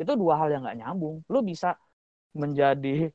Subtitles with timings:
[0.00, 1.22] itu dua hal yang nggak nyambung.
[1.30, 1.78] Lu bisa
[2.34, 3.08] menjadi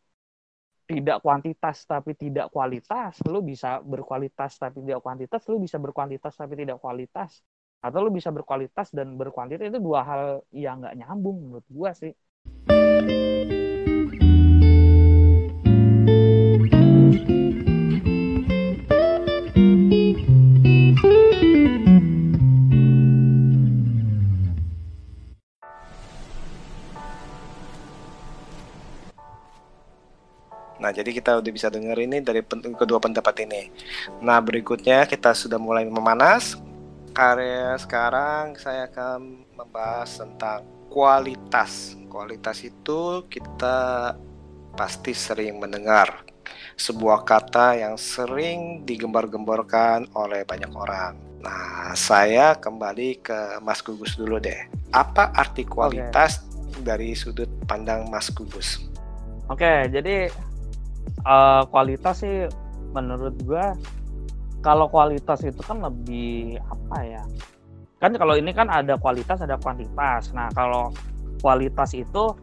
[0.90, 6.57] tidak kuantitas tapi tidak kualitas lu bisa berkualitas tapi tidak kuantitas lu bisa berkuantitas tapi
[6.57, 7.46] tidak kualitas
[7.78, 12.10] atau lu bisa berkualitas dan berkuantitas itu dua hal yang nggak nyambung menurut gua sih
[30.89, 32.42] Nah, jadi kita udah bisa dengar ini dari
[32.73, 33.70] kedua pendapat ini.
[34.25, 36.58] Nah, berikutnya kita sudah mulai memanas.
[37.14, 41.94] Karya sekarang saya akan membahas tentang kualitas.
[42.09, 44.17] Kualitas itu kita
[44.73, 46.25] pasti sering mendengar
[46.73, 51.14] sebuah kata yang sering digembar-gemborkan oleh banyak orang.
[51.38, 54.66] Nah, saya kembali ke Mas Gugus dulu deh.
[54.89, 56.81] Apa arti kualitas okay.
[56.81, 58.89] dari sudut pandang Mas Gugus?
[59.50, 60.48] Oke, okay, jadi
[61.25, 62.47] uh, kualitas sih
[62.95, 63.77] menurut gua
[64.59, 67.23] kalau kualitas itu kan lebih apa ya?
[67.99, 70.31] Kan kalau ini kan ada kualitas ada kuantitas.
[70.35, 70.91] Nah kalau
[71.39, 72.35] kualitas itu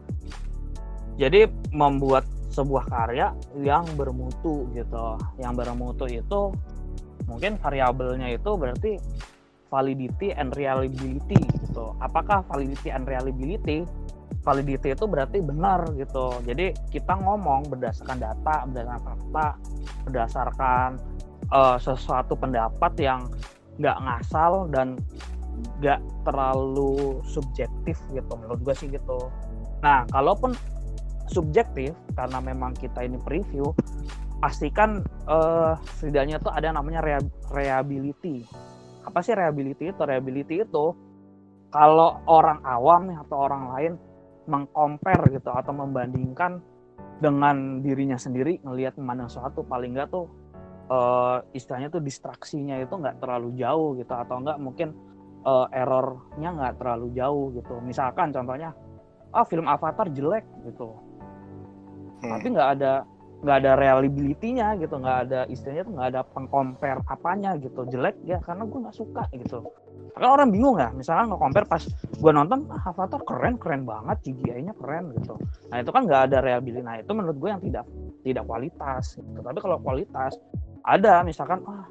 [1.17, 5.17] jadi membuat sebuah karya yang bermutu gitu.
[5.37, 6.41] Yang bermutu itu
[7.29, 8.97] mungkin variabelnya itu berarti
[9.69, 11.93] validity and reliability gitu.
[12.01, 13.85] Apakah validity and reliability
[14.47, 16.39] validity itu berarti benar gitu.
[16.47, 19.47] Jadi kita ngomong berdasarkan data, berdasarkan fakta,
[20.07, 20.89] berdasarkan
[21.51, 23.27] uh, sesuatu pendapat yang
[23.75, 24.95] nggak ngasal dan
[25.83, 29.27] nggak terlalu subjektif gitu menurut gue sih gitu.
[29.83, 30.55] Nah kalaupun
[31.27, 33.75] subjektif karena memang kita ini preview
[34.39, 37.19] pastikan uh, setidaknya tuh ada namanya rea
[37.51, 38.47] reliability.
[39.03, 40.01] Apa sih reliability itu?
[40.01, 40.85] Reliability itu
[41.73, 43.93] kalau orang awam atau orang lain
[44.47, 46.63] mengcompare gitu atau membandingkan
[47.19, 50.29] dengan dirinya sendiri ngelihat mana suatu paling enggak tuh
[50.89, 54.95] uh, istilahnya tuh distraksinya itu nggak terlalu jauh gitu atau enggak mungkin
[55.43, 57.75] uh, errornya nggak terlalu jauh gitu.
[57.83, 58.71] Misalkan contohnya
[59.35, 60.95] ah oh, film Avatar jelek gitu.
[62.17, 62.33] Hmm.
[62.33, 63.05] tapi nggak ada
[63.45, 67.85] nggak ada reliability-nya gitu nggak ada istilahnya tuh nggak ada pengcompare apanya gitu.
[67.85, 69.61] Jelek ya karena gue nggak suka gitu
[70.19, 71.83] kan orang bingung ya misalnya nggak compare pas
[72.17, 75.35] gue nonton ah, Avatar keren keren banget CGI-nya keren gitu.
[75.69, 76.83] Nah itu kan nggak ada reliability.
[76.83, 77.85] Nah itu menurut gue yang tidak
[78.25, 79.39] tidak kualitas gitu.
[79.39, 80.35] tapi kalau kualitas
[80.83, 81.87] ada misalkan ah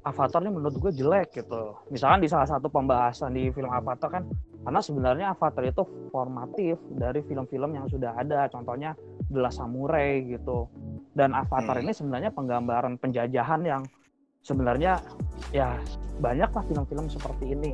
[0.00, 1.76] Avatar ini menurut gue jelek gitu.
[1.92, 4.24] Misalkan di salah satu pembahasan di film Avatar kan
[4.64, 8.48] karena sebenarnya Avatar itu formatif dari film-film yang sudah ada.
[8.48, 8.96] Contohnya
[9.28, 10.72] The Last Samurai gitu.
[11.12, 11.84] Dan Avatar hmm.
[11.84, 13.82] ini sebenarnya penggambaran penjajahan yang
[14.40, 15.00] sebenarnya
[15.52, 15.76] ya
[16.20, 17.72] banyak lah film-film seperti ini.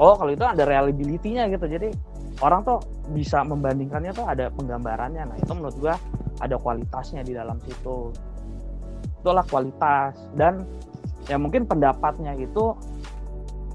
[0.00, 1.68] Oh kalau itu ada reliability-nya gitu.
[1.68, 1.92] Jadi
[2.40, 2.80] orang tuh
[3.12, 5.22] bisa membandingkannya tuh ada penggambarannya.
[5.28, 5.94] Nah itu menurut gua
[6.40, 8.10] ada kualitasnya di dalam situ.
[9.20, 10.16] Itulah kualitas.
[10.32, 10.64] Dan
[11.28, 12.72] ya mungkin pendapatnya itu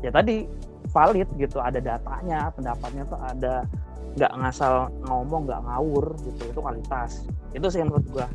[0.02, 0.50] ya tadi
[0.90, 1.62] valid gitu.
[1.62, 3.56] Ada datanya pendapatnya tuh ada.
[4.18, 6.42] Nggak ngasal ngomong nggak ngawur gitu.
[6.50, 7.30] Itu kualitas.
[7.54, 8.26] Itu sih menurut gua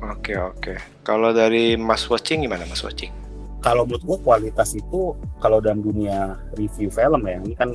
[0.00, 0.74] Oke oke.
[1.04, 3.20] Kalau dari Mas Watching gimana Mas Watching?
[3.60, 7.72] kalau menurut gue kualitas itu kalau dalam dunia review film ya ini kan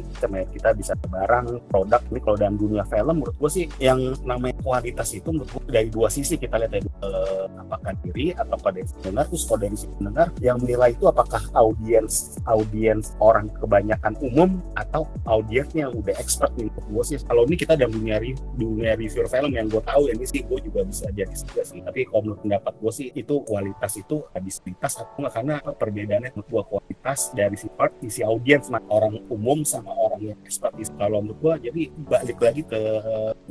[0.54, 5.12] kita bisa barang produk ini kalau dalam dunia film menurut gue sih yang namanya kualitas
[5.18, 9.26] itu menurut gue dari dua sisi kita lihat dari uh, apakah diri atau pada pendengar
[9.28, 15.90] terus kalau dari pendengar yang menilai itu apakah audiens audiens orang kebanyakan umum atau audiensnya
[15.90, 17.18] yang udah expert nih menurut gue sih.
[17.26, 18.22] Kalau ini kita dalam dunia
[18.56, 21.82] dunia review film yang gue tahu ini sih gue juga bisa jadi juga sih.
[21.82, 26.50] Tapi kalau menurut pendapat gue sih itu kualitas itu habis atau enggak karena perbedaannya menurut
[26.52, 31.40] gua kualitas dari si part si audiens orang umum sama orang yang expertise kalau menurut
[31.42, 31.54] gua.
[31.60, 32.82] Jadi balik lagi ke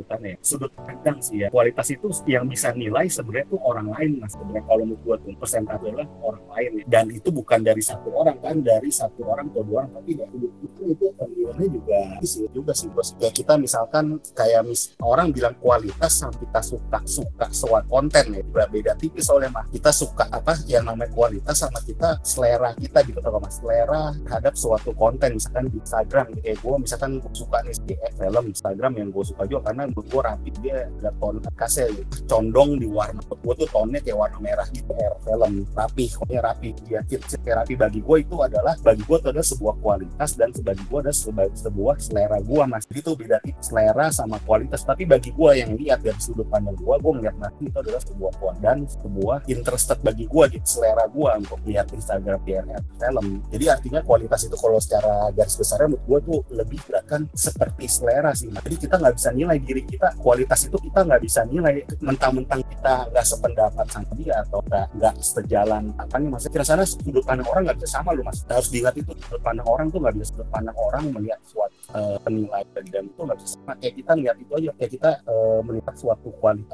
[0.01, 0.35] bukan ya.
[0.41, 1.49] Sudut pandang sih ya.
[1.51, 4.33] Kualitas itu yang bisa nilai sebenarnya tuh orang lain mas.
[4.37, 6.85] Sebenarnya kalau menurut gua tuh persentase adalah orang lain ya.
[6.89, 10.37] dan itu bukan dari satu orang kan dari satu orang atau dua orang tapi dari
[10.41, 13.09] itu itu penilaiannya juga sih juga sih bos.
[13.21, 18.43] Ya kita misalkan kayak mis orang bilang kualitas sama kita suka suka suatu konten ya
[18.45, 23.19] beda tipis soalnya mah kita suka apa yang namanya kualitas sama kita selera kita gitu
[23.23, 23.59] kalau mas.
[23.61, 23.94] Selera
[24.25, 26.27] terhadap suatu konten misalkan di Instagram.
[26.41, 30.21] Kayak gue misalkan gue suka nih di film Instagram yang gue suka juga karena gue
[30.23, 31.89] rapi dia ada tone kasih
[32.27, 33.21] condong di warna.
[33.25, 35.53] Gue tuh tonnya kayak warna merah gitu air film.
[35.75, 36.71] Rapi pokoknya rapi.
[36.87, 37.75] Dia kayak rapi.
[37.75, 41.49] Bagi gue itu adalah bagi gue itu adalah sebuah kualitas dan bagi gue ada sebuah,
[41.55, 42.85] sebuah selera gue mas.
[42.91, 44.83] Itu beda selera sama kualitas.
[44.83, 48.33] Tapi bagi gue yang lihat dari sudut pandang gue gue melihat nanti itu adalah sebuah
[48.41, 50.67] kuat dan sebuah interested bagi gue gitu.
[50.81, 53.27] Selera gue untuk lihat Instagram PRR film.
[53.53, 58.33] Jadi artinya kualitas itu kalau secara garis besarnya menurut gue tuh lebih bahkan seperti selera
[58.33, 62.65] sih jadi kita nggak bisa nilai diri kita kualitas itu kita nggak bisa nilai mentang-mentang
[62.65, 67.49] kita nggak sependapat sama dia atau nggak sejalan apa nih maksudnya kira sana sudut pandang
[67.53, 68.41] orang nggak bisa sama lu mas.
[68.49, 71.64] Harus diingat itu sudut pandang orang tuh nggak bisa sudut pandang orang melihat suatu
[71.95, 75.95] uh, penilaian dan itu nggak bisa kayak kita lihat itu aja kayak kita uh, melihat
[75.97, 76.67] suatu kualitas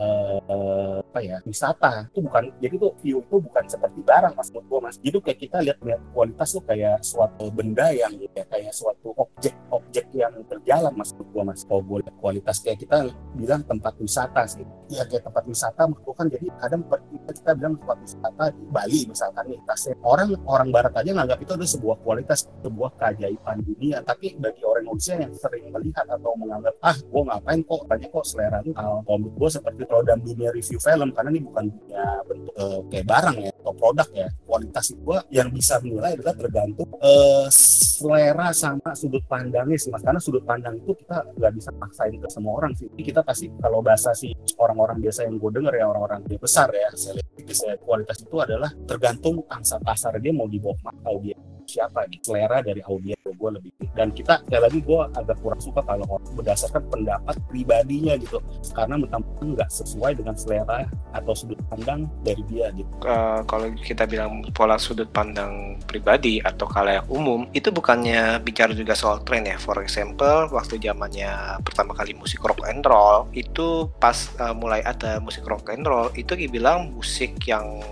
[0.49, 2.07] uh, apa ya wisata.
[2.11, 4.97] Itu bukan jadi tuh view itu bukan seperti barang mas menurut gua mas.
[4.99, 9.55] Jadi kayak kita lihat lihat kualitas tuh kayak suatu benda yang ya, kayak suatu objek
[9.71, 11.61] objek yang berjalan mas menurut gua mas.
[11.67, 12.99] Kalau boleh kualitas kayak kita
[13.37, 14.65] bilang tempat wisata sih.
[14.91, 16.83] Ya kayak tempat wisata menurut kan jadi kadang
[17.31, 21.53] kita bilang tempat wisata di Bali misalkan nih tasnya orang orang barat aja nganggap itu
[21.55, 23.99] adalah sebuah kualitas sebuah keajaiban dunia.
[24.07, 27.83] Tapi bagi orang Indonesia yang sering melihat atau menganggap ah gue ngapain kok?
[27.89, 31.65] Banyak kok selera kalau menurut gue seperti kalau dalam dunia review film karena ini bukan
[31.71, 36.35] dunia bentuk uh, kayak barang ya atau produk ya kualitas itu yang bisa menilai adalah
[36.37, 40.03] tergantung uh, selera sama sudut pandangnya sih mas.
[40.05, 42.89] Karena sudut pandang itu kita nggak bisa maksain ke semua orang sih.
[42.93, 46.89] Jadi kita pasti kalau bahasa sih orang-orang biasa yang gue denger ya orang-orang besar ya
[46.97, 51.37] selebritis ya kualitas itu adalah tergantung angsa pasar dia mau dibawa atau dia
[51.69, 55.81] siapa nih selera dari audiens gue lebih dan kita sekali lagi gue agak kurang suka
[55.85, 58.39] kalau orang berdasarkan pendapat pribadinya gitu.
[58.73, 62.91] Karena mentang-mentang nggak sesuai dengan selera atau sudut pandang dari dia gitu.
[63.05, 68.97] Uh, kalau kita bilang pola sudut pandang pribadi atau yang umum itu bukannya bicara juga
[68.97, 69.61] soal tren ya.
[69.61, 75.21] For example waktu zamannya pertama kali musik rock and roll itu pas uh, mulai ada
[75.23, 77.83] musik rock and roll itu dibilang musik yang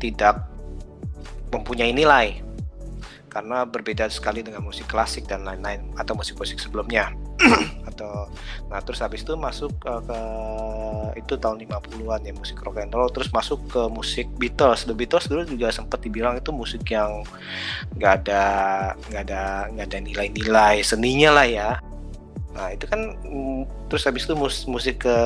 [0.00, 0.46] tidak
[1.50, 2.45] mempunyai nilai
[3.36, 7.12] karena berbeda sekali dengan musik klasik dan lain-lain atau musik-musik sebelumnya.
[7.92, 8.32] Atau
[8.72, 10.20] nah terus habis itu masuk ke, ke
[11.20, 13.12] itu tahun 50-an ya musik rock and roll.
[13.12, 14.88] Terus masuk ke musik Beatles.
[14.88, 17.28] The Beatles dulu juga sempat dibilang itu musik yang
[18.00, 18.44] nggak ada
[19.12, 21.70] nggak ada nggak ada nilai-nilai seninya lah ya.
[22.56, 25.16] Nah itu kan mm, terus habis itu mus musik ke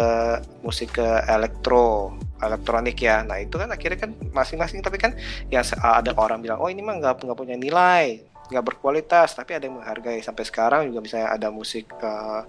[0.67, 2.11] musik ke elektro
[2.41, 3.23] elektronik ya.
[3.23, 5.13] Nah itu kan akhirnya kan masing-masing tapi kan
[5.53, 9.39] yang ada orang bilang oh ini mah nggak nggak punya nilai nggak berkualitas.
[9.39, 10.21] Tapi ada yang menghargai.
[10.21, 12.43] Sampai sekarang juga misalnya ada musik uh,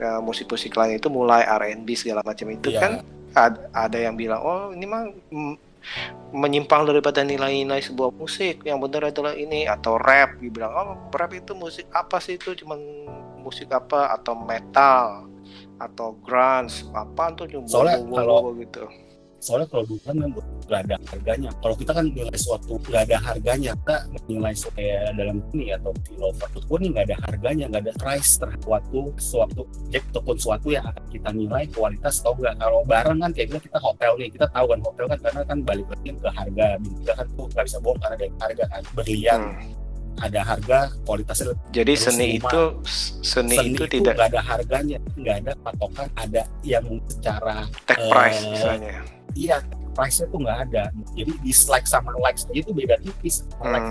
[0.00, 2.48] uh, musik-musik lain itu mulai R&B segala macam.
[2.50, 2.80] Itu yeah.
[2.80, 2.92] kan
[3.36, 5.12] ada, ada yang bilang oh ini mah
[6.32, 8.64] menyimpang daripada nilai-nilai sebuah musik.
[8.64, 10.40] Yang benar adalah ini atau rap.
[10.40, 12.40] Dibilang oh rap itu musik apa sih?
[12.40, 12.80] Itu cuman
[13.44, 14.16] musik apa?
[14.16, 15.28] Atau metal
[15.76, 17.46] atau grunge apa tuh?
[17.52, 18.88] Cuma soalnya kalau gitu
[19.44, 20.16] soalnya kalau dulu kan
[20.64, 21.50] nggak ada harganya.
[21.60, 26.14] Kalau kita kan nilai suatu nggak ada harganya kita menilai kayak dalam ini atau di
[26.16, 30.68] lover pun ini nggak ada harganya nggak ada price terhadap suatu suatu objek ataupun suatu
[30.72, 34.46] yang akan kita nilai kualitas atau enggak kalau barang kan kayak kita hotel nih kita
[34.48, 36.66] tahu kan hotel kan karena kan balik lagi ke harga.
[36.80, 38.82] Kita kan tuh nggak bisa bohong karena ada harga kan.
[38.96, 40.22] Berlian hmm.
[40.24, 42.46] ada harga kualitasnya jadi seni rumah.
[42.46, 42.62] itu
[43.26, 48.46] seni, seni itu, itu tidak ada harganya nggak ada patokan ada yang secara tag price
[48.46, 49.02] uh, misalnya
[49.34, 49.58] iya
[49.94, 50.84] price-nya tuh nggak ada.
[51.14, 53.46] Jadi dislike sama likes itu beda tipis.
[53.62, 53.72] Hmm.
[53.72, 53.86] like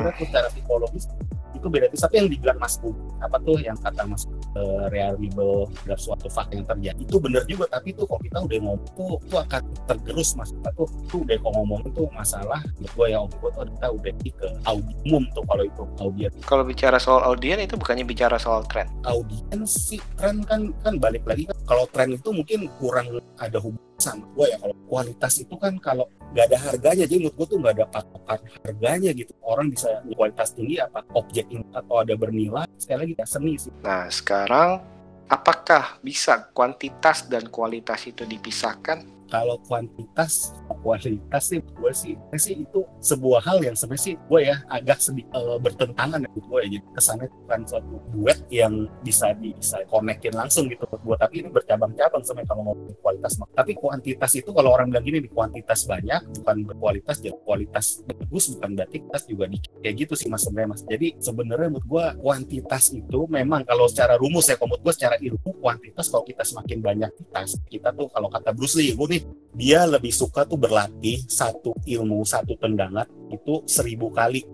[0.00, 1.04] kira secara psikologis
[1.52, 2.02] itu beda tipis.
[2.02, 4.24] Tapi yang dibilang Mas Bu apa tuh yang kata Mas
[4.56, 7.00] uh, reliable dari suatu fakta yang terjadi.
[7.04, 10.50] Itu benar juga tapi itu kok kita udah ngomong tuh itu akan tergerus Mas.
[10.72, 13.30] Tuh itu udah kok ngomong itu masalah gue ya om.
[13.36, 17.60] Gue tuh kita udah ke audi umum tuh kalau itu audiens kalau bicara soal audien
[17.60, 18.88] itu bukannya bicara soal tren?
[19.04, 23.91] Audiens sih tren kan kan balik lagi kan kalau tren itu mungkin kurang ada hubungan
[24.02, 27.58] sama gue ya kalau kualitas itu kan kalau nggak ada harganya jadi menurut gue tuh
[27.62, 29.32] nggak ada patokan harganya gitu.
[29.46, 33.72] Orang bisa kualitas tinggi apa objek ini atau ada bernilai sekali lagi ya seni sih.
[33.86, 34.82] Nah sekarang
[35.30, 40.52] apakah bisa kuantitas dan kualitas itu dipisahkan kalau kuantitas
[40.84, 45.32] kualitas sih gue sih sih itu sebuah hal yang sebenarnya sih gue ya agak sedikit
[45.40, 46.68] uh, bertentangan ya gue ya.
[46.68, 51.48] Jadi kesannya bukan suatu duet yang bisa bisa konekin langsung gitu buat gue tapi ini
[51.48, 53.32] bercabang-cabang sebenarnya kalau ngomong kualitas.
[53.56, 58.44] Tapi kuantitas itu kalau orang bilang gini di kuantitas banyak bukan berkualitas jadi kualitas bagus
[58.58, 59.72] bukan berarti kualitas juga dikit.
[59.80, 60.82] Kayak gitu sih mas sebenarnya mas.
[60.84, 65.16] Jadi sebenarnya menurut gue kuantitas itu memang kalau secara rumus ya kalau menurut gue secara
[65.16, 69.21] ilmu kuantitas kalau kita semakin banyak kita kita tuh kalau kata Bruce Lee gue nih
[69.52, 74.44] dia lebih suka tuh berlatih satu ilmu satu tendangan itu seribu kali.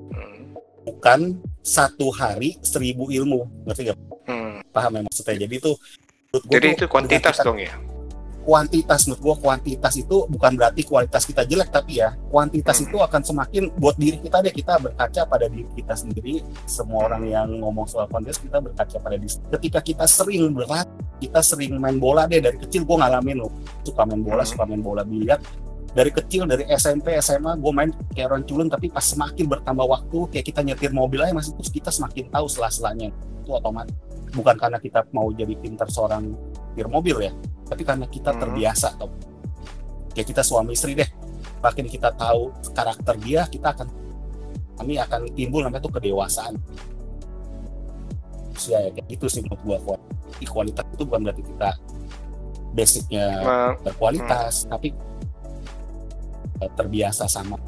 [0.88, 3.66] Bukan satu hari seribu ilmu.
[3.68, 3.98] Ngerti gak?
[4.28, 4.60] Hmm.
[4.76, 5.40] paham ya maksudnya?
[5.40, 5.72] Jadi itu
[6.52, 7.72] jadi itu kuantitas dong ya
[8.44, 12.86] kuantitas menurut gua kuantitas itu bukan berarti kualitas kita jelek tapi ya kuantitas Hmm.
[12.88, 16.40] itu akan semakin buat diri kita deh kita berkaca pada diri kita sendiri.
[16.64, 21.42] Semua orang yang ngomong soal kuantitas kita berkaca pada diri ketika kita sering berat kita
[21.42, 23.52] sering main bola deh dari kecil gua ngalamin loh.
[23.84, 24.50] Suka main bola Hmm.
[24.54, 25.40] suka main bola biliar.
[25.88, 30.18] Dari kecil dari SMP SMA gue main kayak orang culun tapi pas semakin bertambah waktu
[30.30, 33.96] kayak kita nyetir mobil aja masih terus kita semakin tahu selah-selahnya itu otomatis.
[34.36, 36.28] Bukan karena kita mau jadi pinter seorang
[36.76, 37.32] nyetir mobil ya
[37.68, 38.40] tapi karena kita Hmm.
[38.40, 39.12] terbiasa tau
[40.16, 41.06] kayak kita suami istri deh.
[41.58, 43.88] Makin kita tahu karakter dia kita akan
[44.78, 46.54] kami akan timbul namanya tuh kedewasaan.
[48.54, 49.78] Usia ya kayak gitu sih menurut gua
[50.48, 51.70] kualitas itu bukan berarti kita
[52.74, 54.94] basicnya Nah, berkualitas tapi
[56.62, 57.58] eh, terbiasa sama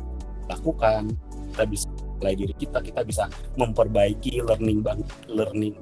[0.50, 1.06] lakukan.
[1.50, 1.86] Kita bisa
[2.20, 3.24] mulai diri kita kita bisa
[3.56, 5.74] memperbaiki learning bang learning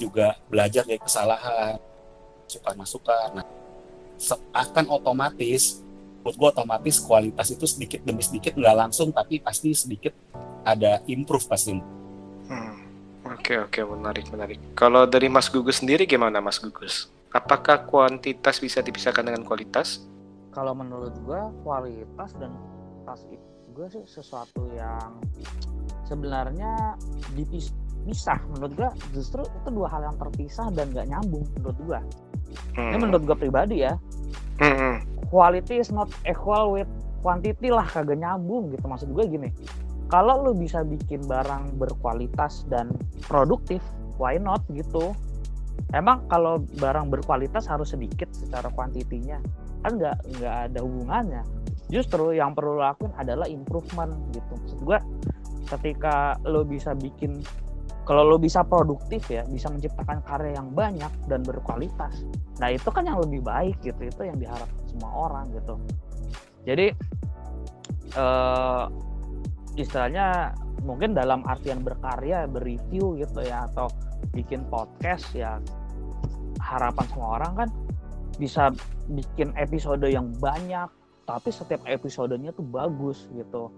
[0.00, 1.76] juga belajar dari kesalahan
[2.44, 3.46] masukan masukan nah
[4.54, 5.82] akan otomatis
[6.22, 10.14] menurut gua otomatis kualitas itu sedikit demi sedikit nggak langsung tapi pasti sedikit
[10.64, 12.72] ada improve pasti hmm.
[13.24, 14.60] Oke oke menarik menarik.
[14.76, 17.08] Kalau dari Mas Gugus sendiri gimana Mas Gugus?
[17.32, 20.04] Apakah kuantitas bisa dipisahkan dengan kualitas?
[20.54, 25.18] kalau menurut gua kualitas dan kualitas itu gua sih sesuatu yang
[26.06, 26.94] sebenarnya
[27.34, 32.00] dipisah menurut gua justru itu dua hal yang terpisah dan nggak nyambung menurut gua
[32.74, 33.00] ini Hmm.
[33.02, 33.94] menurut gua pribadi ya
[34.54, 35.02] Hmm,
[35.34, 36.86] quality is not equal with
[37.26, 38.86] quantity lah kagak nyambung gitu.
[38.86, 39.50] Maksud gue gini
[40.06, 42.94] kalau lu bisa bikin barang berkualitas dan
[43.26, 43.82] produktif
[44.14, 45.10] why not gitu?
[45.90, 49.42] Emang kalau barang berkualitas harus sedikit secara kuantitinya
[49.82, 51.42] kan nggak nggak ada hubungannya.
[51.90, 54.54] Justru yang perlu lakuin adalah improvement gitu.
[54.54, 54.98] Maksud gue
[55.74, 57.42] ketika lo bisa bikin
[58.04, 62.24] kalau lo bisa produktif ya bisa menciptakan karya yang banyak dan berkualitas.
[62.60, 65.80] Nah itu kan yang lebih baik gitu itu yang diharapkan semua orang gitu.
[66.68, 66.92] Jadi
[68.12, 68.84] eh,
[69.80, 70.52] istilahnya
[70.84, 73.88] mungkin dalam artian berkarya berreview gitu ya atau
[74.36, 75.58] bikin podcast ya
[76.60, 77.68] harapan semua orang kan
[78.36, 78.72] bisa
[79.08, 80.88] bikin episode yang banyak
[81.24, 83.72] tapi setiap episodenya tuh bagus gitu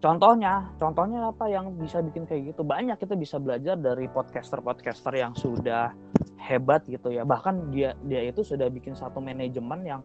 [0.00, 2.64] contohnya contohnya apa yang bisa bikin kayak gitu?
[2.64, 5.92] Banyak kita bisa belajar dari podcaster-podcaster yang sudah
[6.40, 7.22] hebat gitu ya.
[7.22, 10.00] Bahkan dia dia itu sudah bikin satu manajemen yang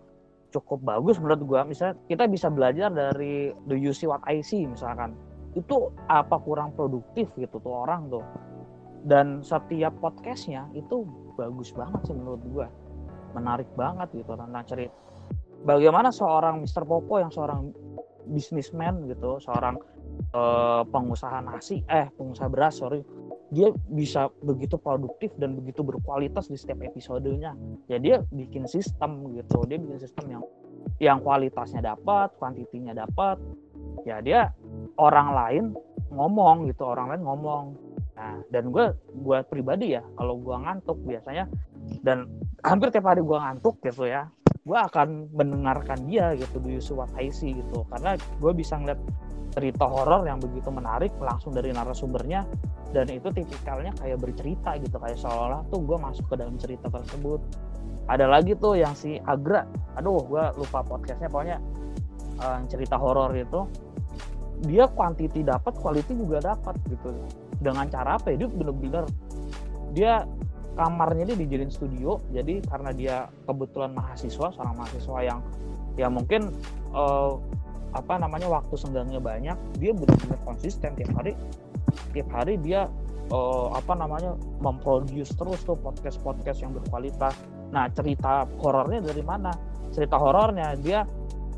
[0.52, 1.62] cukup bagus menurut gua.
[1.64, 5.16] Misalnya kita bisa belajar dari do you see what I see misalkan.
[5.56, 8.24] Itu apa kurang produktif gitu tuh orang tuh.
[9.06, 11.08] Dan setiap podcastnya itu
[11.40, 12.68] bagus banget sih menurut gua.
[13.32, 14.96] Menarik banget gitu tentang cerita.
[15.66, 16.86] Bagaimana seorang Mr.
[16.86, 17.74] Popo yang seorang
[18.30, 19.78] bisnismen gitu seorang
[20.34, 23.02] eh, pengusaha nasi eh pengusaha beras sorry.
[23.54, 27.54] Dia bisa begitu produktif dan begitu berkualitas di setiap episodenya.
[27.88, 29.64] Ya dia bikin sistem gitu.
[29.70, 30.44] Dia bikin sistem yang
[30.98, 33.38] yang kualitasnya dapat kuantitinya dapat.
[34.04, 34.52] Ya dia
[34.98, 35.64] orang lain
[36.10, 37.66] ngomong gitu orang lain ngomong.
[38.18, 38.92] Nah dan gue
[39.24, 41.46] gue pribadi ya kalau gue ngantuk biasanya
[42.02, 42.26] dan
[42.66, 44.26] hampir tiap hari gue ngantuk gitu ya
[44.66, 47.86] gue akan mendengarkan dia gitu do you see gitu.
[47.86, 48.98] Karena gue bisa ngeliat
[49.54, 52.50] cerita horor yang begitu menarik langsung dari narasumbernya
[52.90, 54.98] dan itu tipikalnya kayak bercerita gitu.
[54.98, 57.46] Kayak seolah-olah tuh gue masuk ke dalam cerita tersebut.
[58.10, 59.70] Ada lagi tuh yang si Agra.
[60.02, 61.30] Aduh gue lupa podcastnya.
[61.30, 61.62] Pokoknya
[62.42, 63.70] yang cerita horor itu
[64.66, 67.14] dia quantity dapat quality juga dapat gitu.
[67.62, 68.42] Dengan cara apa ya?
[68.42, 69.06] Dia bener-bener
[69.94, 70.26] dia
[70.76, 73.16] kamarnya dia dijadiin studio jadi karena dia
[73.48, 75.40] kebetulan mahasiswa seorang mahasiswa yang
[75.96, 76.52] ya mungkin
[76.92, 77.34] eh,
[77.96, 81.34] apa namanya waktu senggangnya banyak dia benar-benar konsisten tiap hari.
[82.12, 82.92] Tiap hari dia
[83.32, 87.34] eh, apa namanya memproduce terus tuh podcast podcast yang berkualitas.
[87.72, 89.56] Nah cerita horornya dari mana?
[89.96, 91.08] Cerita horornya dia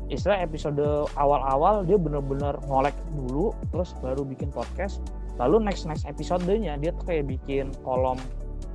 [0.08, 0.80] istilah episode
[1.20, 5.04] awal-awal dia bener-bener ngolek dulu terus baru bikin podcast
[5.36, 8.16] lalu next next episodenya dia tuh kayak bikin kolom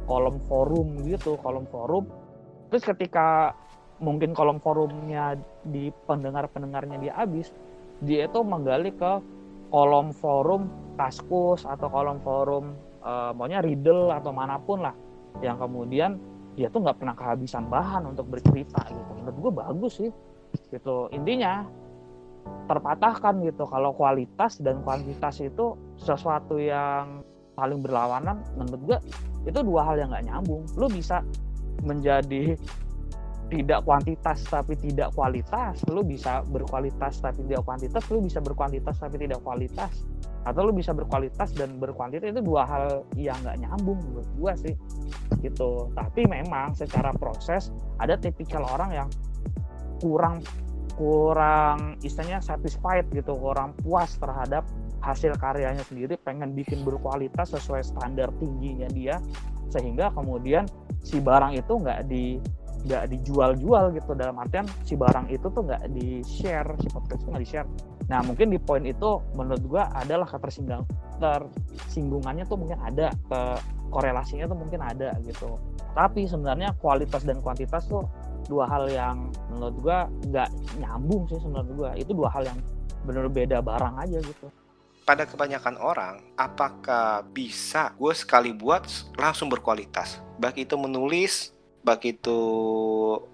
[0.05, 2.05] kolom forum gitu kolom forum.
[2.69, 3.53] Terus ketika
[4.01, 7.53] mungkin kolom forumnya di pendengar-pendengarnya dia habis
[8.03, 9.21] dia itu menggali ke
[9.71, 14.93] kolom forum Kaskus atau kolom forum eh, maunya Riddle atau mana pun lah.
[15.41, 16.11] Yang kemudian
[16.53, 19.11] dia tuh nggak pernah kehabisan bahan untuk bercerita gitu.
[19.17, 20.11] Menurut gue bagus sih
[20.69, 21.09] gitu.
[21.09, 21.65] Intinya
[22.69, 28.97] terpatahkan gitu kalau kualitas dan kuantitas itu sesuatu yang saling berlawanan menurut gue
[29.49, 30.63] itu dua hal yang nggak nyambung.
[30.79, 31.21] Lu bisa
[31.83, 32.55] menjadi
[33.51, 39.21] tidak kuantitas tapi tidak kualitas lu bisa berkualitas tapi tidak kuantitas lu bisa berkuantitas tapi
[39.21, 39.93] tidak kualitas
[40.43, 44.73] atau lu bisa berkualitas dan berkuantitas itu dua hal yang nggak nyambung menurut gua sih
[45.43, 45.91] gitu.
[45.93, 47.69] Tapi memang secara proses
[47.99, 49.09] ada tipikal orang yang
[50.01, 50.43] kurang
[50.93, 54.65] kurang istilahnya satisfied gitu kurang puas terhadap
[55.03, 59.19] hasil karyanya sendiri pengen bikin berkualitas sesuai standar tingginya dia
[59.67, 60.63] sehingga kemudian
[61.03, 62.39] si barang itu nggak di
[62.83, 64.11] nggak dijual-jual gitu.
[64.15, 67.69] Dalam artian si barang itu tuh nggak di share si podcast itu nggak di share
[68.11, 70.83] nah mungkin di poin itu menurut gua adalah ketersinggung
[71.23, 73.41] tersinggungannya tuh mungkin ada ke
[73.87, 75.55] korelasinya tuh mungkin ada gitu.
[75.95, 78.03] Tapi sebenarnya kualitas dan kuantitas tuh
[78.51, 80.49] dua hal yang menurut gua nggak
[80.83, 81.89] nyambung sih menurut gua.
[81.95, 82.59] Itu dua hal yang
[83.07, 84.47] benar beda barang aja gitu
[85.03, 88.87] pada kebanyakan orang, apakah bisa gue sekali buat
[89.19, 90.23] langsung berkualitas?
[90.39, 91.51] Baik itu menulis,
[91.83, 92.39] baik itu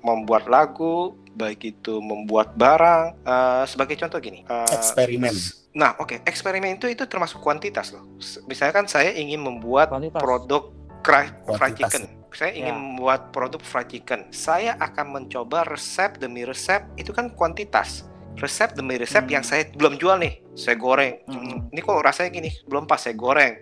[0.02, 3.22] membuat lagu, baik itu membuat barang.
[3.22, 4.42] Uh, sebagai contoh gini.
[4.50, 5.32] Uh, eksperimen.
[5.78, 6.18] Nah, oke, okay.
[6.26, 8.04] eksperimen itu itu termasuk kuantitas loh.
[8.50, 10.20] Misalnya kan saya ingin membuat kuantitas.
[10.20, 10.74] produk
[11.06, 12.04] fried chicken.
[12.30, 12.82] Saya ingin ya.
[12.82, 14.34] membuat produk fried chicken.
[14.34, 16.82] Saya akan mencoba resep demi resep.
[16.98, 19.34] Itu kan kuantitas resep demi resep hmm.
[19.34, 21.74] yang saya belum jual nih saya goreng hmm.
[21.74, 23.58] ini kok rasanya gini belum pas saya goreng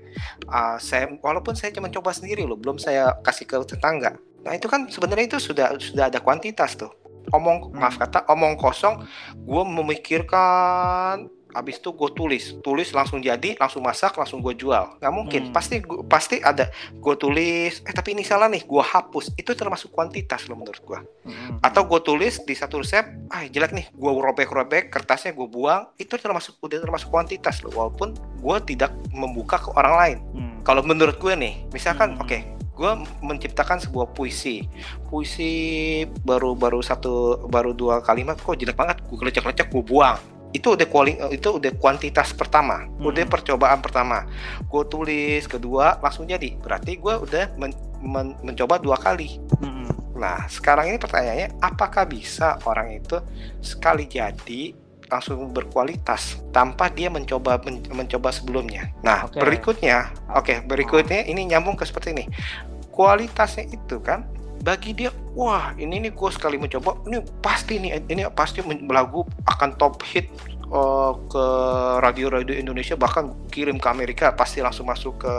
[0.50, 4.68] uh, saya walaupun saya cuma coba sendiri loh belum saya kasih ke tetangga nah itu
[4.68, 6.92] kan sebenarnya itu sudah sudah ada kuantitas tuh
[7.32, 7.80] omong hmm.
[7.80, 9.04] maaf kata omong kosong
[9.36, 12.44] gue memikirkan habis itu gue tulis.
[12.60, 15.00] Tulis langsung jadi langsung masak langsung gue jual.
[15.00, 15.42] Nggak mungkin.
[15.48, 15.54] Hmm.
[15.56, 19.36] pasti gua, pasti ada gue tulis eh tapi ini salah nih gue hapus.
[19.40, 21.00] Itu termasuk kuantitas loh menurut gue
[21.30, 21.64] hmm.
[21.64, 25.88] atau gue tulis di satu resep ah jelek nih gue robek-robek kertasnya gue buang.
[25.96, 30.18] Itu termasuk udah termasuk kuantitas loh walaupun gue tidak membuka ke orang lain.
[30.38, 30.60] Hmm.
[30.62, 32.22] kalau menurut gue nih misalkan hmm.
[32.22, 32.42] oke okay,
[32.78, 32.92] gue
[33.26, 34.68] menciptakan sebuah puisi.
[35.10, 39.02] Puisi baru baru satu baru dua kalimat kok jelek banget?
[39.08, 43.04] Gue lecek-lecek gue buang itu udah kuali itu udah kuantitas pertama hmm.
[43.04, 44.24] udah percobaan pertama
[44.64, 50.16] gue tulis kedua langsung jadi berarti gue udah men, men, mencoba dua kali hmm.
[50.16, 53.20] nah sekarang ini pertanyaannya apakah bisa orang itu
[53.60, 54.72] sekali jadi
[55.08, 59.44] langsung berkualitas tanpa dia mencoba men, mencoba sebelumnya nah okay.
[59.44, 62.26] berikutnya oke okay, berikutnya ini nyambung ke seperti ini
[62.96, 68.26] kualitasnya itu kan bagi dia wah ini nih gue sekali mencoba ini pasti nih ini
[68.34, 70.28] pasti lagu akan top hit
[70.72, 71.46] uh, ke
[72.04, 75.34] radio-radio Indonesia bahkan kirim ke Amerika pasti langsung masuk ke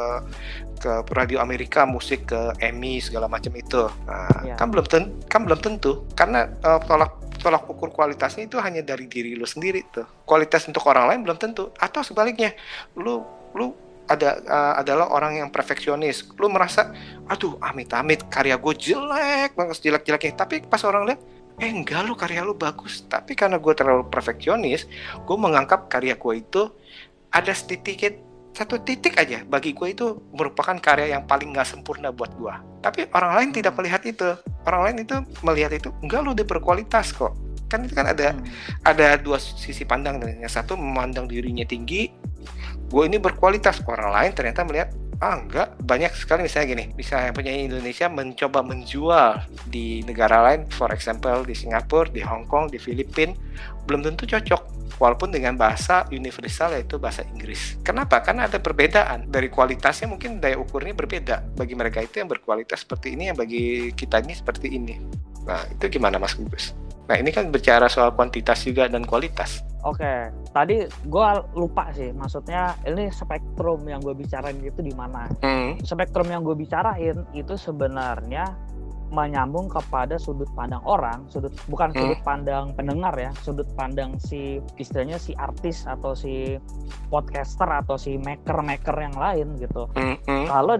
[0.79, 4.55] ke radio Amerika musik ke Emmy segala macam itu nah, ya.
[4.55, 9.07] kan belum tentu kan belum tentu karena uh, tolak tolak ukur kualitasnya itu hanya dari
[9.07, 12.55] diri lu sendiri tuh kualitas untuk orang lain belum tentu atau sebaliknya
[12.99, 13.23] lu
[13.55, 16.25] lu ada uh, adalah orang yang perfeksionis.
[16.41, 16.91] Lu merasa,
[17.29, 20.35] aduh amit-amit karya gue jelek banget jelek-jeleknya.
[20.35, 21.21] Tapi pas orang lihat,
[21.61, 23.05] eh enggak lu karya lu bagus.
[23.05, 24.89] Tapi karena gue terlalu perfeksionis,
[25.23, 26.73] gue menganggap karya gue itu
[27.29, 28.17] ada sedikit
[28.57, 32.55] satu titik aja bagi gue itu merupakan karya yang paling nggak sempurna buat gue.
[32.83, 34.35] Tapi orang lain tidak melihat itu.
[34.67, 35.15] Orang lain itu
[35.47, 37.37] melihat itu enggak lu udah berkualitas kok.
[37.69, 38.83] Kan itu kan ada hmm.
[38.83, 40.19] ada dua sisi pandang.
[40.25, 42.11] Yang satu memandang dirinya tinggi,
[42.89, 43.85] gue ini berkualitas.
[43.85, 45.77] Orang lain ternyata melihat ah enggak.
[45.83, 51.55] Banyak sekali misalnya gini misalnya penyanyi Indonesia mencoba menjual di negara lain for example di
[51.55, 53.35] Singapura di Hong Kong di Filipina
[53.87, 54.79] belum tentu cocok.
[54.99, 57.79] Walaupun dengan bahasa universal yaitu bahasa Inggris.
[57.87, 58.19] Kenapa?
[58.19, 59.31] Karena ada perbedaan.
[59.31, 61.55] Dari kualitasnya mungkin daya ukurnya berbeda.
[61.55, 64.99] Bagi mereka itu yang berkualitas seperti ini yang bagi kita ini seperti ini.
[65.47, 69.65] Nah itu gimana Mas Gugus Nah ini kan bicara soal kuantitas juga dan kualitas.
[69.87, 75.31] Oke, tadi gue lupa sih, maksudnya ini spektrum yang gue bicarain itu di mana?
[75.41, 75.81] Hmm.
[75.81, 78.53] Spektrum yang gue bicarain itu sebenarnya
[79.09, 81.97] menyambung kepada sudut pandang orang, sudut bukan hmm.
[81.97, 86.61] sudut pandang pendengar ya, sudut pandang si istilahnya si artis atau si
[87.09, 89.89] podcaster atau si maker-maker yang lain gitu.
[89.97, 90.21] Hmm.
[90.29, 90.47] hmm.
[90.53, 90.77] Kalau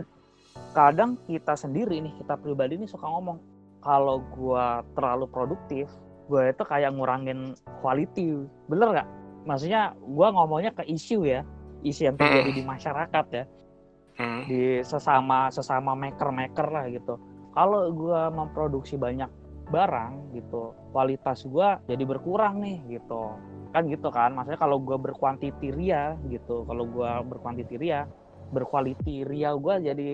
[0.77, 3.41] kadang kita sendiri nih, kita pribadi nih suka ngomong
[3.81, 5.89] kalau gue terlalu produktif,
[6.29, 8.45] gue itu kayak ngurangin quality.
[8.69, 9.09] Bener nggak?
[9.49, 11.41] Maksudnya gue ngomongnya ke isu ya.
[11.81, 13.45] Isu yang terjadi di masyarakat ya.
[14.45, 17.17] Di sesama sesama maker maker lah gitu.
[17.57, 19.31] Kalau gue memproduksi banyak
[19.69, 23.35] barang gitu kualitas gue jadi berkurang nih gitu.
[23.73, 24.37] Kan gitu kan?
[24.37, 28.05] Maksudnya kalau gue berkuantiti ria gitu kalau gue berkuantiti ria
[28.49, 30.09] berkualiti ria gue jadi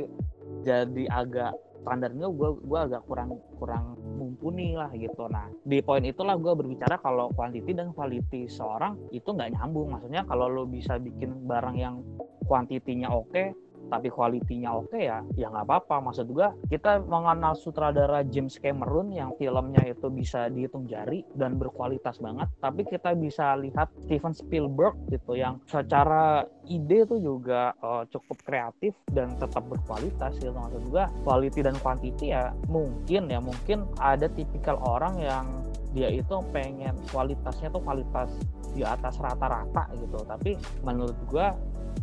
[0.66, 5.28] jadi agak standarnya gue gue agak kurang kurang mumpuni lah gitu.
[5.28, 9.92] Nah di poin itulah gue berbicara kalau quantity dan quality seorang itu nggak nyambung.
[9.92, 12.00] Maksudnya kalau lo bisa bikin barang yang
[12.48, 13.52] kuantitinya oke okay,
[13.88, 16.10] tapi kualitinya oke ya ya nggak apa-apa.
[16.10, 22.20] Maksud gua kita mengenal sutradara James Cameron yang filmnya itu bisa dihitung jari dan berkualitas
[22.20, 22.48] banget.
[22.60, 28.92] Tapi kita bisa lihat Steven Spielberg gitu yang secara ide itu juga uh, cukup kreatif
[29.12, 30.52] dan tetap berkualitas gitu.
[30.52, 33.40] Maksud gua quality dan quantity ya mungkin ya.
[33.40, 35.63] Mungkin ada tipikal orang yang
[35.94, 38.28] dia itu pengen kualitasnya tuh kualitas
[38.74, 40.18] di atas rata-rata gitu.
[40.26, 41.54] Tapi menurut gua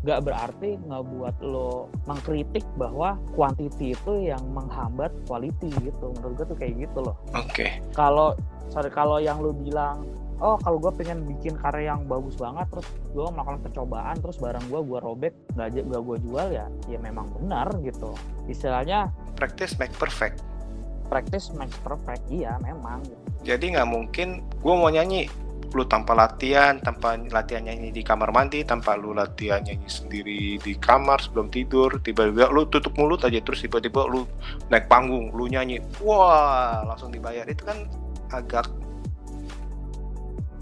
[0.02, 6.16] nggak berarti ngebuat lo mengkritik bahwa quantity itu yang menghambat quality gitu.
[6.18, 7.20] Menurut gue tuh kayak gitu loh.
[7.36, 7.68] Oke.
[7.68, 7.72] Okay.
[7.94, 8.34] kalau
[8.72, 10.08] sorry kalau yang lo bilang
[10.42, 14.66] oh kalau gue pengen bikin karya yang bagus banget terus gue melakukan percobaan terus barang
[14.74, 18.16] gue gue robek nggak nggak gue jual ya ya memang benar gitu.
[18.50, 20.42] Istilahnya practice make perfect
[21.12, 22.24] practice makes perfect.
[22.32, 23.04] Iya memang.
[23.44, 25.28] Jadi nggak mungkin gue mau nyanyi.
[25.72, 30.76] Lu tanpa latihan, tanpa latihan nyanyi di kamar mandi, tanpa lu latihan nyanyi sendiri di
[30.76, 34.28] kamar sebelum tidur, tiba-tiba lu tutup mulut aja terus tiba-tiba lu
[34.68, 37.48] naik panggung, lu nyanyi, wah langsung dibayar.
[37.48, 37.88] Itu kan
[38.36, 38.68] agak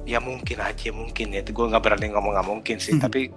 [0.09, 3.03] ya mungkin aja mungkin ya, gue nggak berani ngomong nggak mungkin sih, hmm.
[3.05, 3.29] tapi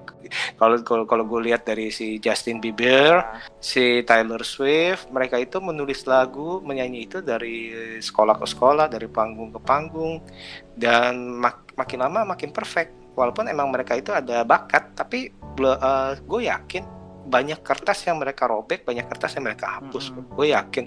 [0.57, 3.45] kalau kalau kalau gue lihat dari si Justin Bieber, nah.
[3.61, 7.69] si Taylor Swift, mereka itu menulis lagu, menyanyi itu dari
[8.01, 10.25] sekolah ke sekolah, dari panggung ke panggung,
[10.73, 12.97] dan mak makin lama makin perfect.
[13.13, 15.29] Walaupun emang mereka itu ada bakat, tapi
[15.61, 20.11] uh, gue yakin banyak kertas yang mereka robek, banyak kertas yang mereka hapus.
[20.11, 20.35] Mm -hmm.
[20.35, 20.85] Gue yakin,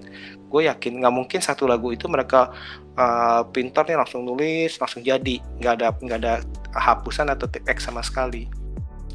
[0.47, 2.51] gue yakin nggak mungkin satu lagu itu mereka
[2.99, 6.33] uh, pintar nih langsung nulis, langsung jadi, nggak ada nggak ada
[6.75, 8.65] hapusan atau X sama sekali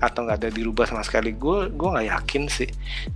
[0.00, 2.68] atau nggak ada dirubah sama sekali gue gue nggak yakin sih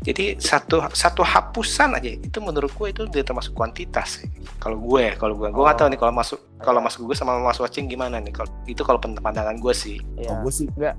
[0.05, 4.21] jadi satu satu hapusan aja itu menurut gue itu dia termasuk kuantitas
[4.61, 5.81] kalau gue kalau gue gue nggak oh.
[5.81, 9.01] tahu nih kalau masuk kalau masuk gue sama mas watching gimana nih kalau itu kalau
[9.01, 10.37] pandangan gue sih ya.
[10.37, 10.95] oh, gue sih nggak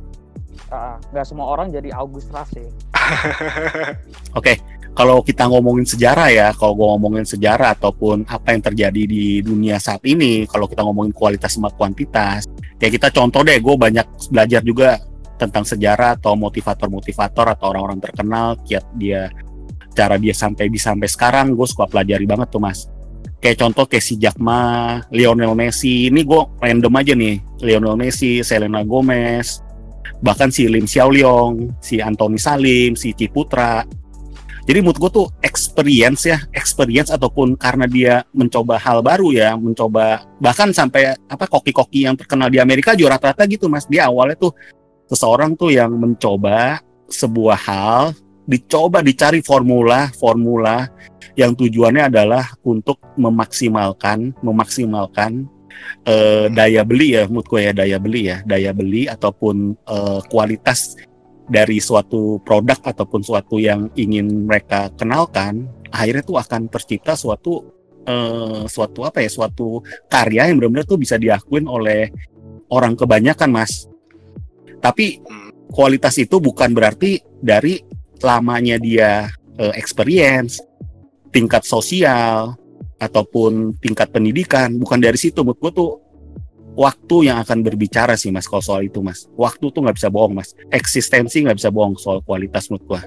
[1.14, 2.66] nggak uh, semua orang jadi August Ras sih
[4.38, 4.58] oke okay.
[4.96, 9.76] Kalau kita ngomongin sejarah ya, kalau gue ngomongin sejarah ataupun apa yang terjadi di dunia
[9.76, 12.48] saat ini, kalau kita ngomongin kualitas sama kuantitas,
[12.80, 14.96] kayak kita contoh deh, gue banyak belajar juga
[15.36, 19.28] tentang sejarah atau motivator-motivator atau orang-orang terkenal kiat dia
[19.96, 22.88] cara dia sampai bisa sampai sekarang gue suka pelajari banget tuh mas
[23.40, 28.84] kayak contoh kayak si Jakma, Lionel Messi ini gue random aja nih Lionel Messi, Selena
[28.84, 29.64] Gomez
[30.20, 33.86] bahkan si Lim Xiaoliong, si Anthony Salim, si Ciputra
[34.66, 40.26] jadi menurut gue tuh experience ya experience ataupun karena dia mencoba hal baru ya mencoba
[40.42, 43.86] bahkan sampai apa koki-koki yang terkenal di Amerika juga rata-rata gitu mas.
[43.86, 44.58] Dia awalnya tuh
[45.06, 48.04] seseorang tuh yang mencoba sebuah hal,
[48.50, 50.90] dicoba dicari formula, formula
[51.38, 55.46] yang tujuannya adalah untuk memaksimalkan, memaksimalkan
[56.08, 60.96] uh, daya beli ya, menurutku ya daya beli ya, daya beli ataupun uh, kualitas
[61.46, 67.70] dari suatu produk ataupun suatu yang ingin mereka kenalkan, akhirnya tuh akan tercipta suatu
[68.10, 72.10] uh, suatu apa ya, suatu karya yang benar-benar tuh bisa diakuin oleh
[72.74, 73.86] orang kebanyakan, Mas.
[74.82, 75.22] Tapi
[75.70, 77.82] kualitas itu bukan berarti dari
[78.22, 79.30] lamanya dia
[79.62, 80.62] uh, experience,
[81.30, 82.58] tingkat sosial
[83.00, 85.44] ataupun tingkat pendidikan, bukan dari situ.
[85.44, 85.92] Menurut gue tuh
[86.76, 89.28] waktu yang akan berbicara sih mas kalau soal itu mas.
[89.36, 90.56] Waktu tuh nggak bisa bohong mas.
[90.72, 93.02] Eksistensi nggak bisa bohong soal kualitas menurut gue.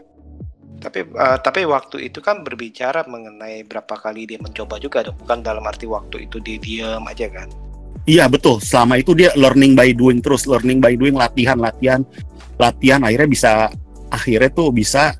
[0.78, 5.42] Tapi uh, tapi waktu itu kan berbicara mengenai berapa kali dia mencoba juga dong, bukan
[5.42, 7.50] dalam arti waktu itu dia diam aja kan.
[8.08, 8.62] Iya betul.
[8.64, 12.00] Selama itu dia learning by doing terus, learning by doing, latihan, latihan,
[12.56, 13.04] latihan.
[13.04, 13.52] Akhirnya bisa,
[14.08, 15.12] akhirnya tuh bisa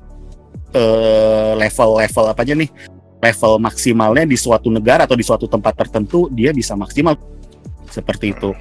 [0.73, 2.69] uh, level-level apa aja nih?
[3.19, 7.19] Level maksimalnya di suatu negara atau di suatu tempat tertentu dia bisa maksimal
[7.91, 8.55] seperti itu.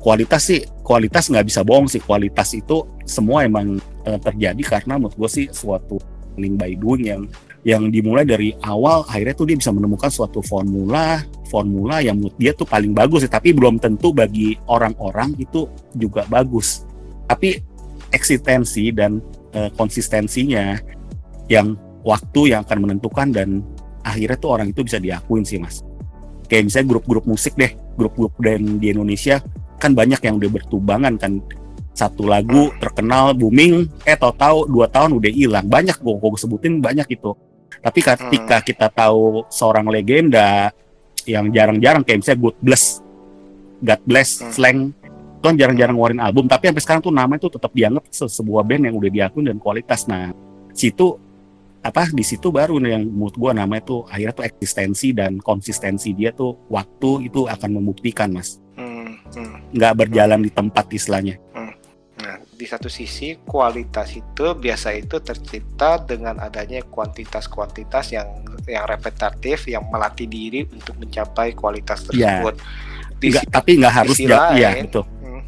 [0.00, 2.00] Kualitas sih, kualitas nggak bisa bohong sih.
[2.00, 6.00] Kualitas itu semua emang uh, terjadi karena menurut gue sih suatu
[6.36, 7.22] learning by doing yang
[7.66, 12.54] yang dimulai dari awal akhirnya tuh dia bisa menemukan suatu formula formula yang menurut dia
[12.54, 15.66] tuh paling bagus ya tapi belum tentu bagi orang-orang itu
[15.98, 16.86] juga bagus
[17.26, 17.58] tapi
[18.14, 19.18] eksistensi dan
[19.50, 20.78] e, konsistensinya
[21.50, 21.74] yang
[22.06, 23.66] waktu yang akan menentukan dan
[24.06, 25.82] akhirnya tuh orang itu bisa diakuin sih mas
[26.46, 29.42] kayak misalnya grup-grup musik deh grup-grup dan di Indonesia
[29.82, 31.42] kan banyak yang udah bertumbangan kan
[31.96, 37.18] satu lagu terkenal booming eh tahu-tahu dua tahun udah hilang banyak gue gue sebutin banyak
[37.18, 37.34] itu
[37.82, 38.66] tapi ketika hmm.
[38.66, 40.70] kita tahu seorang legenda
[41.26, 42.84] yang jarang-jarang kayak misalnya God Bless,
[43.82, 44.50] God Bless, hmm.
[44.54, 44.78] Slang,
[45.42, 48.90] kan jarang-jarang ngeluarin album, tapi sampai sekarang tuh namanya tuh tetap dianggap se sebuah band
[48.90, 50.06] yang udah diakui dan kualitas.
[50.10, 50.32] Nah,
[50.72, 51.18] situ
[51.86, 56.30] apa di situ baru yang menurut gua namanya tuh akhirnya tuh eksistensi dan konsistensi dia
[56.30, 61.72] tuh waktu itu akan membuktikan mas hmm, hmm, nggak berjalan di tempat istilahnya hmm.
[62.20, 68.28] nah di satu sisi kualitas itu biasa itu tercipta dengan adanya kuantitas-kuantitas yang
[68.66, 72.42] yang repetitif yang melatih diri untuk mencapai kualitas Iya.
[72.42, 72.54] tersebut.
[73.16, 75.42] Di, Nggak, tapi nggak harus sisi ja- iya lain, betul hmm,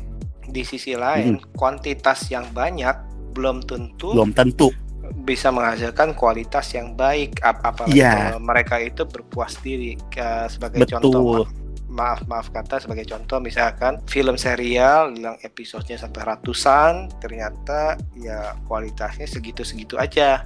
[0.49, 2.97] di sisi lain kuantitas yang banyak
[3.37, 4.73] belum tentu belum tentu
[5.13, 11.45] bisa menghasilkan kualitas yang baik ap apalagi kalau mereka itu berpuas diri Ke- sebagai contoh
[11.45, 18.55] betul maaf maaf kata sebagai contoh misalkan film serial yang episodenya sampai ratusan ternyata ya
[18.69, 20.45] kualitasnya segitu-segitu aja.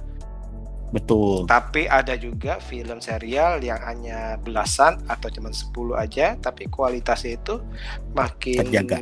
[0.93, 1.49] Betul.
[1.49, 7.57] Tapi ada juga film serial yang hanya belasan atau cuma 10 aja tapi kualitasnya itu
[8.13, 8.97] makin Terjaga.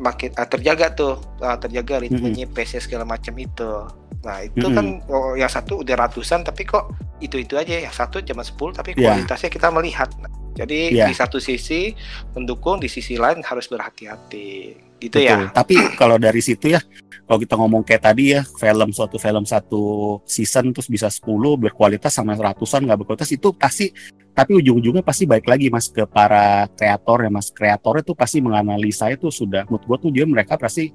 [0.00, 3.70] makin ah, terjaga tuh ah, terjaga ritmenya pace segala macam itu
[4.18, 4.74] nah itu Mm-mm.
[4.74, 6.90] kan oh, yang satu udah ratusan tapi kok
[7.22, 9.14] itu itu aja yang satu cuma 10 tapi Iya.
[9.14, 10.30] kualitasnya kita melihat Nah,
[10.66, 11.06] jadi Iya.
[11.06, 11.94] di satu sisi
[12.34, 15.22] mendukung di sisi lain harus berhati-hati gitu Betul.
[15.22, 16.82] ya Tapi kalau dari situ ya,
[17.30, 19.82] kalau kita ngomong kayak tadi ya, film suatu film satu
[20.26, 23.94] season terus bisa 10 berkualitas sama ratusan nggak berkualitas itu pasti
[24.34, 29.10] tapi ujung-ujungnya pasti baik lagi mas ke para kreator ya mas kreatornya tuh pasti menganalisa
[29.10, 30.94] itu sudah menurut gua tuh dia mereka pasti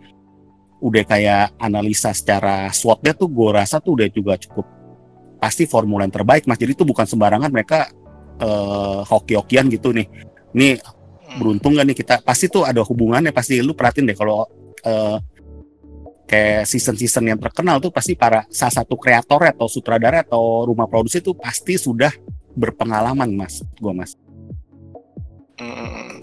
[0.83, 4.67] udah kayak analisa secara SWOT-nya tuh gue rasa tuh udah juga cukup
[5.39, 7.87] pasti formula yang terbaik mas jadi itu bukan sembarangan mereka
[8.43, 10.07] eh, hoki-hokian gitu nih
[10.51, 10.75] nih
[11.33, 11.41] Hmm.
[11.41, 14.45] beruntung gak nih kita pasti tuh ada hubungannya pasti lu perhatiin deh kalau
[14.85, 15.17] eh,
[16.29, 21.25] kayak season-season yang terkenal tuh pasti para salah satu kreator atau sutradara atau rumah produksi
[21.25, 22.13] itu pasti sudah
[22.53, 24.13] berpengalaman mas gua mas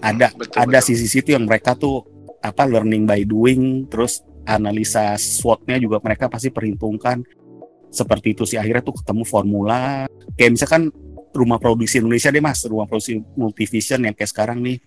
[0.01, 0.87] ada Betul, ada betul.
[0.95, 2.07] sisi situ yang mereka tuh
[2.41, 7.23] apa learning by doing terus analisa SWOT-nya juga mereka pasti perhitungkan.
[7.91, 10.07] Seperti itu sih akhirnya tuh ketemu formula.
[10.39, 10.83] Kayak misalkan
[11.35, 12.63] rumah produksi Indonesia deh mas.
[12.63, 14.79] Rumah produksi multivision yang kayak sekarang nih.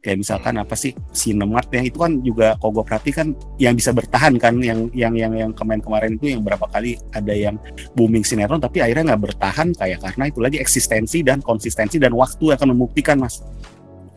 [0.00, 1.84] Kayak misalkan apa sih Cinemark ya.
[1.84, 4.56] Itu kan juga kalau gue perhatikan yang bisa bertahan kan.
[4.60, 7.56] Yang yang yang yang kemarin-kemarin itu yang berapa kali ada yang
[7.96, 12.52] booming sinetron tapi akhirnya nggak bertahan kayak karena itu lagi eksistensi dan konsistensi dan waktu
[12.52, 13.44] yang akan membuktikan mas.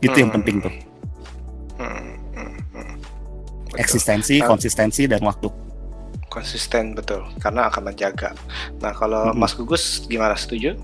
[0.00, 0.36] Itu yang Hmm.
[0.40, 0.74] penting tuh.
[1.80, 2.13] Hmm, hmm, hmm.
[3.74, 3.82] Betul.
[3.82, 4.46] eksistensi Ah.
[4.46, 5.50] konsistensi dan waktu
[6.30, 8.34] konsisten betul karena akan menjaga.
[8.82, 9.38] Nah kalau Mm-mm.
[9.38, 10.74] Mas Gugus gimana setuju?